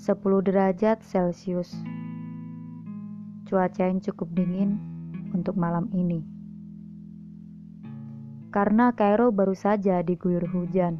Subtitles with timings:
[0.00, 1.76] 10 derajat Celcius.
[3.44, 4.80] Cuaca yang cukup dingin
[5.36, 6.24] untuk malam ini.
[8.48, 10.96] Karena Kairo baru saja diguyur hujan.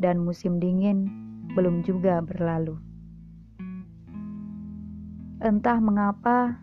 [0.00, 1.12] Dan musim dingin
[1.52, 2.80] belum juga berlalu.
[5.44, 6.56] Entah mengapa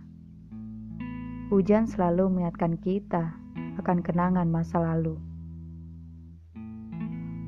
[1.53, 3.29] hujan selalu mengingatkan kita
[3.77, 5.21] akan kenangan masa lalu.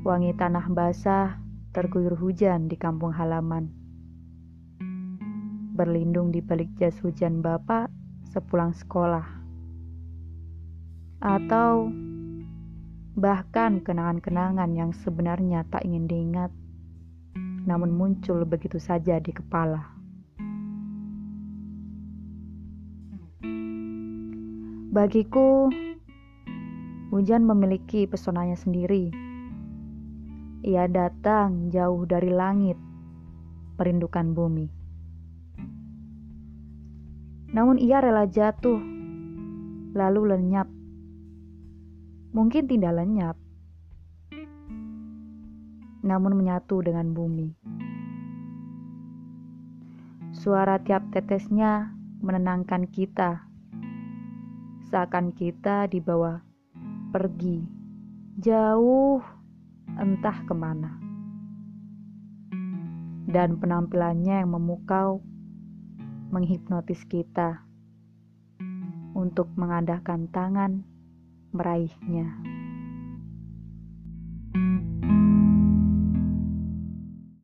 [0.05, 1.38] Wangi tanah basah
[1.71, 3.79] terguyur hujan di kampung halaman
[5.79, 7.87] berlindung di balik jas hujan bapak
[8.35, 9.23] sepulang sekolah.
[11.23, 11.87] Atau
[13.15, 16.51] bahkan kenangan-kenangan yang sebenarnya tak ingin diingat,
[17.63, 19.87] namun muncul begitu saja di kepala.
[24.91, 25.71] Bagiku,
[27.07, 29.28] hujan memiliki pesonanya sendiri.
[30.59, 32.75] Ia datang jauh dari langit,
[33.79, 34.67] perindukan bumi.
[37.55, 38.75] Namun ia rela jatuh,
[39.95, 40.67] lalu lenyap.
[42.35, 43.39] Mungkin tidak lenyap,
[46.03, 47.55] namun menyatu dengan bumi.
[50.35, 53.47] Suara tiap tetesnya menenangkan kita,
[54.91, 56.43] seakan kita dibawa
[57.09, 57.79] pergi
[58.39, 59.38] jauh
[59.99, 60.95] entah ke mana.
[63.29, 65.21] Dan penampilannya yang memukau
[66.33, 67.61] menghipnotis kita
[69.13, 70.81] untuk mengadakan tangan
[71.53, 72.58] meraihnya.